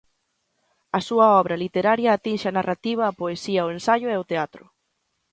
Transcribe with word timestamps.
A 0.97 0.99
súa 1.07 1.27
obra 1.41 1.55
literaria 1.63 2.09
atinxe 2.17 2.47
a 2.49 2.55
narrativa, 2.59 3.03
a 3.07 3.17
poesía, 3.21 3.67
o 3.67 3.71
ensaio 3.77 4.07
e 4.13 4.15
o 4.23 4.27
teatro. 4.31 4.63